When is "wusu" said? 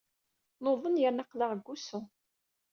1.67-2.01